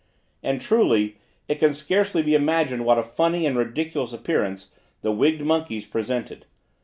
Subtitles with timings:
[0.41, 1.17] And, truly,
[1.47, 4.71] it can scarcely be imagined what a funny and ridiculous appearance
[5.03, 6.47] the wigged monkeys presented!